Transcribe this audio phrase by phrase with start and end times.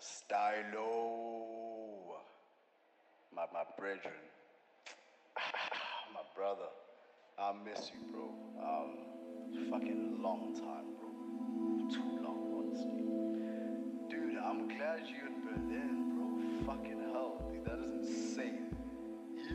[0.00, 1.44] Stylo.
[3.36, 4.14] My, my brethren.
[6.14, 6.70] my brother.
[7.38, 8.30] I miss you, bro.
[8.64, 11.10] Um, fucking long time, bro.
[11.92, 13.04] Too long, honestly.
[14.08, 16.74] Dude, I'm glad you're in Berlin, bro.
[16.74, 18.74] Fucking hell, dude, that is insane.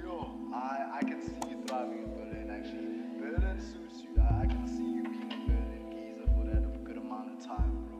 [0.03, 3.01] Yo, I, I can see you thriving in Berlin, actually.
[3.19, 4.21] Berlin suits you.
[4.21, 7.87] I, I can see you being in Berlin, Giza, for that good amount of time,
[7.89, 7.95] bro.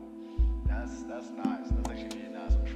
[0.68, 1.68] That's that's nice.
[1.70, 2.25] That's actually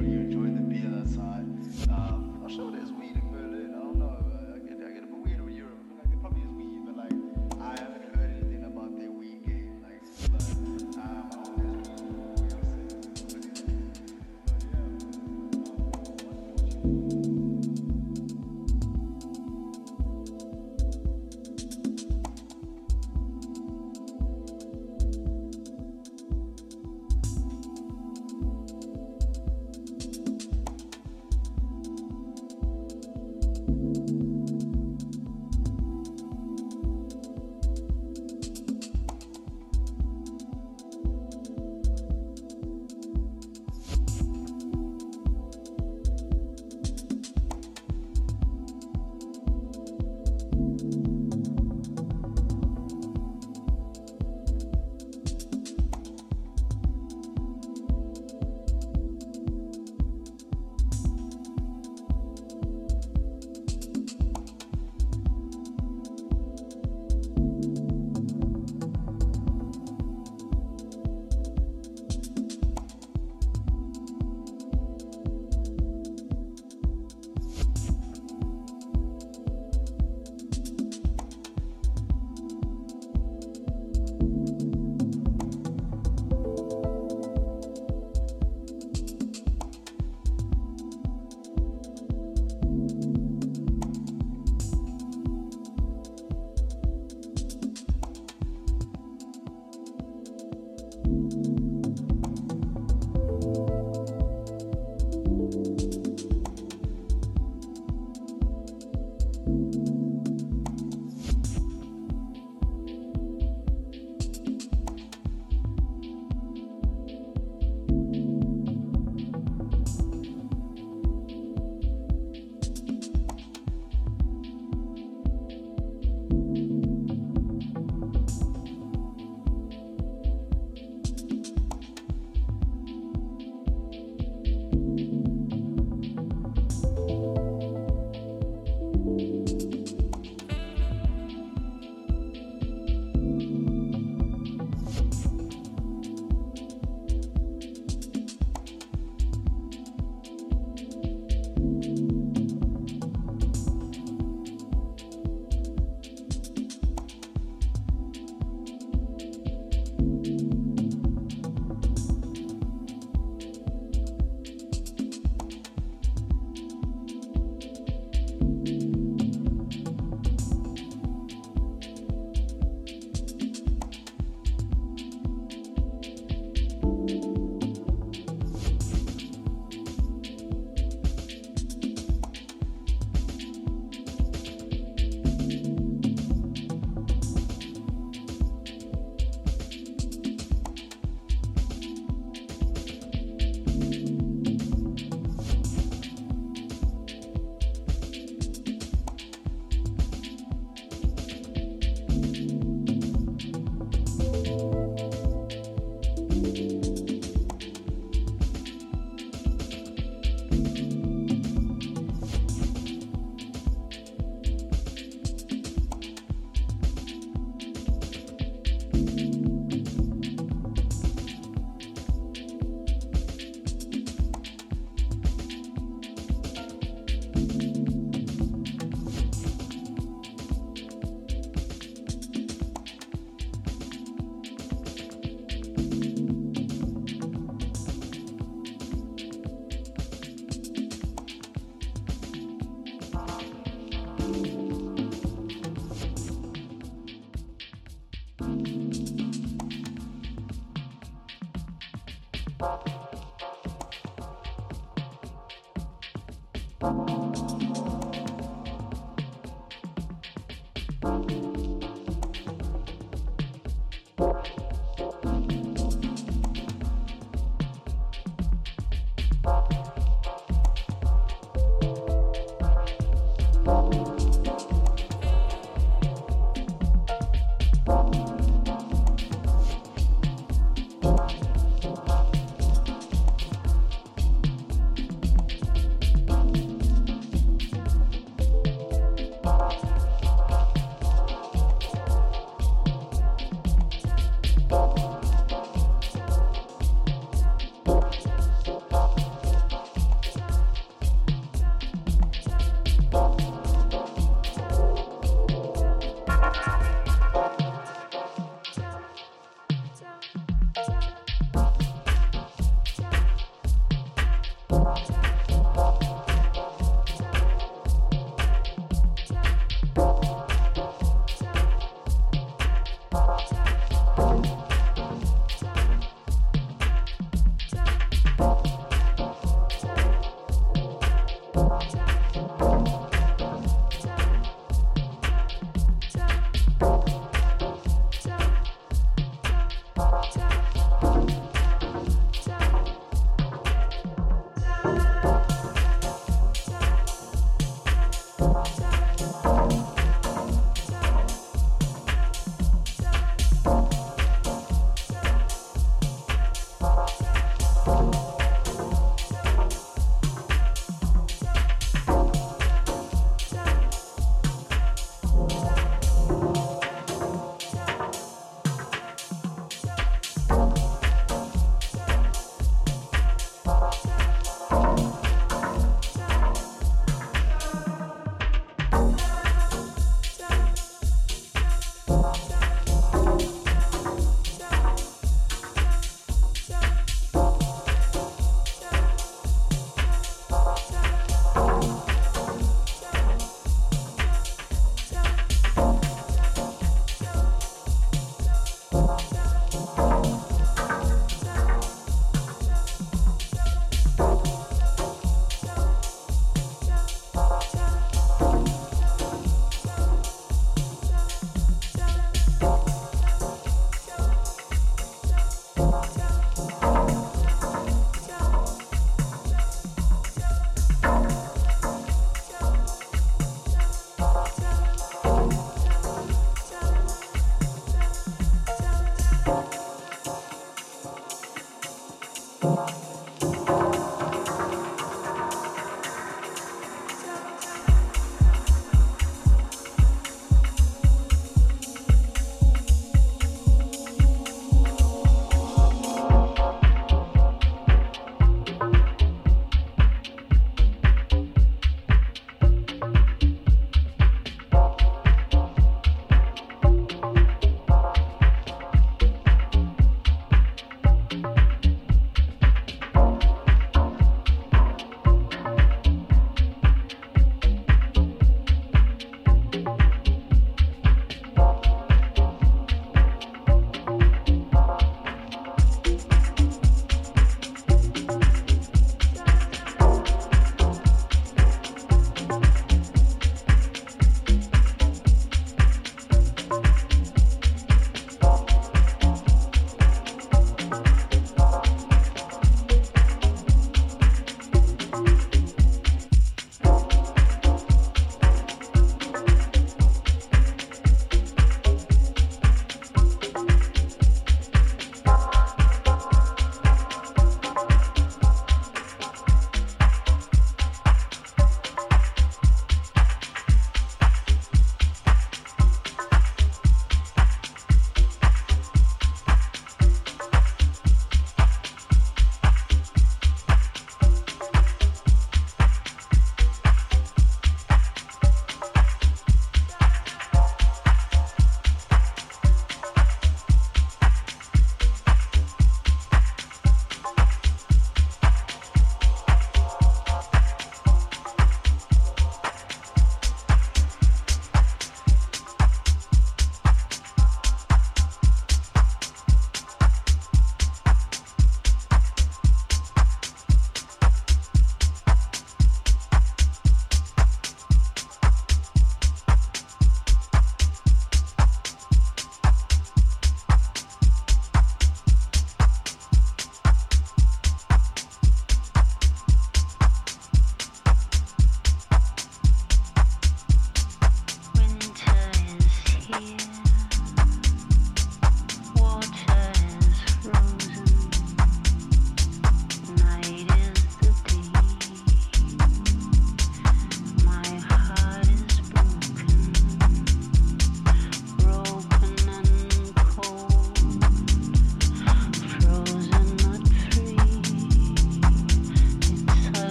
[0.00, 1.44] sure you enjoy the beer that side.
[1.90, 2.99] Um, I'm sure there's weed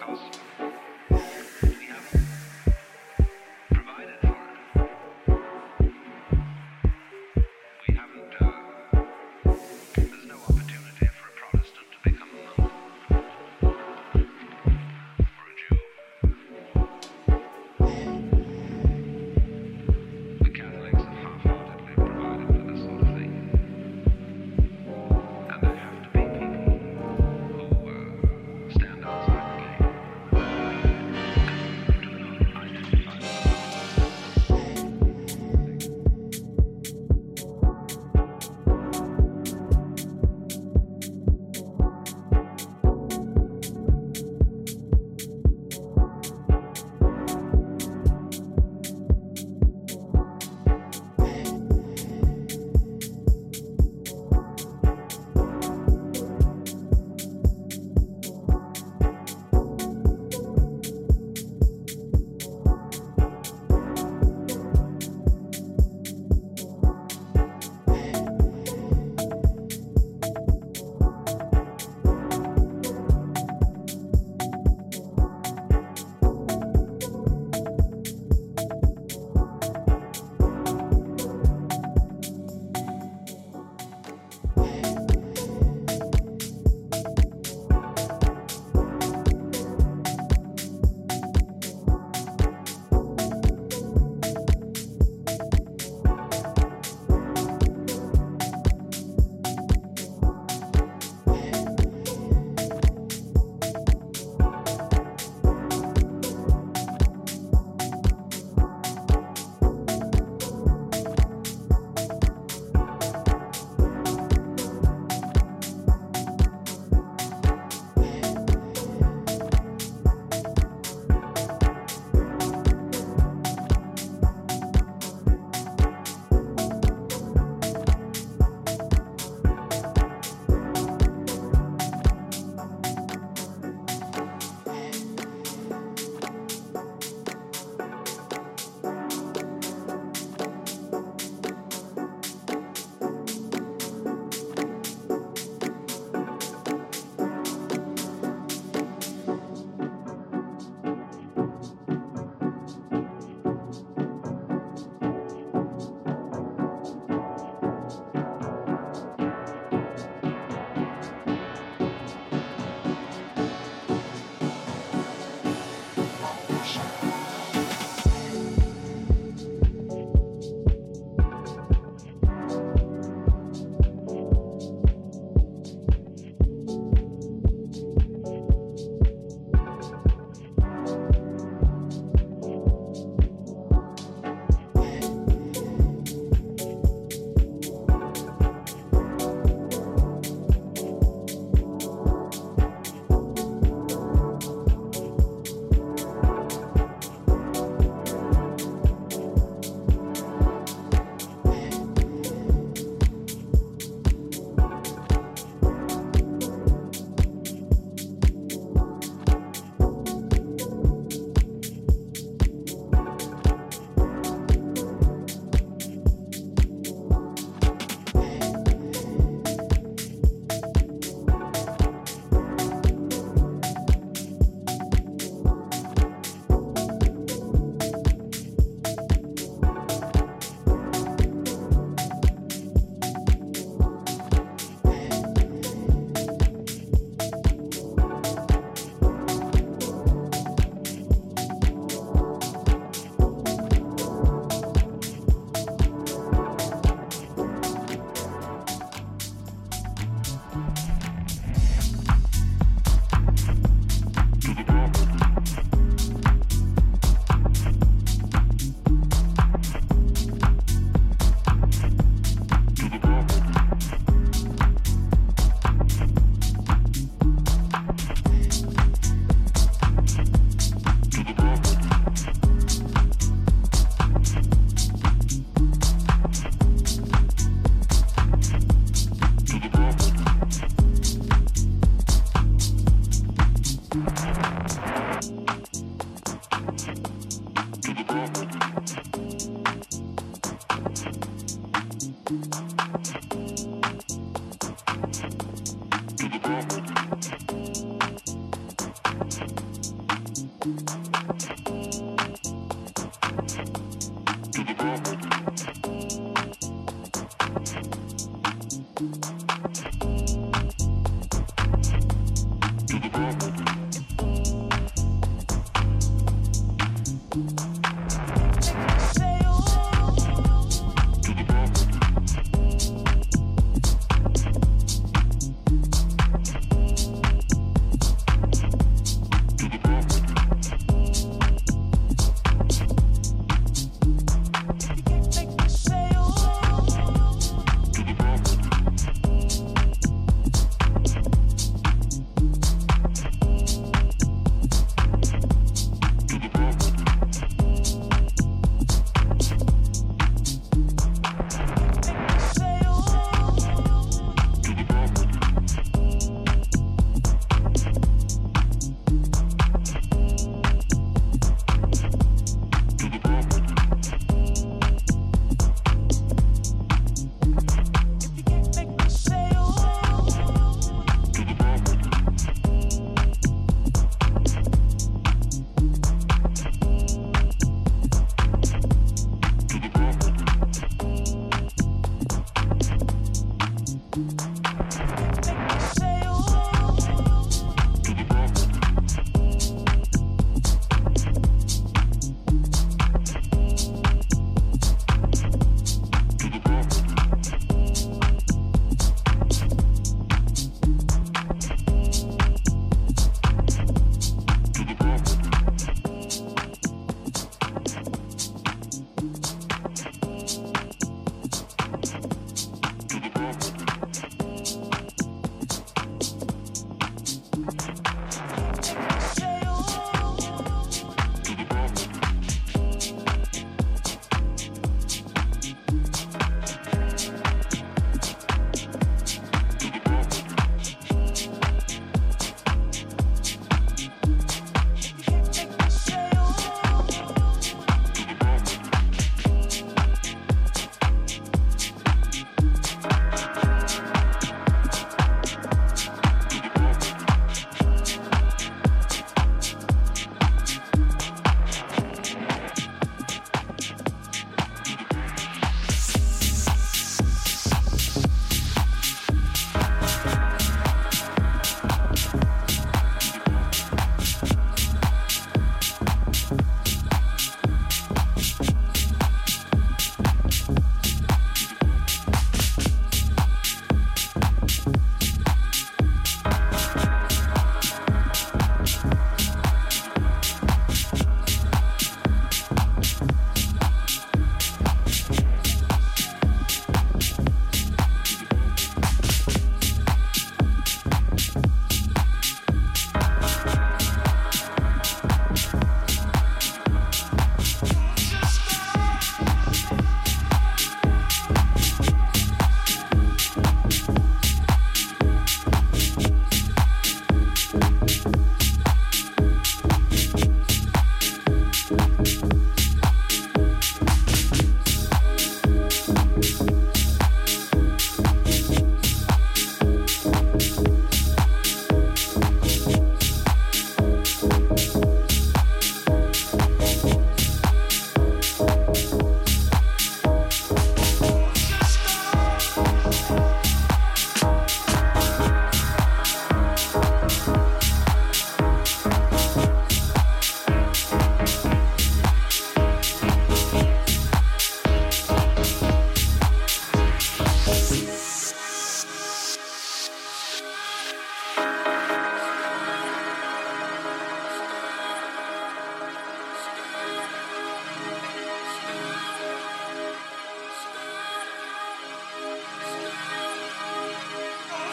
[0.00, 0.37] Coast.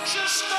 [0.05, 0.54] Just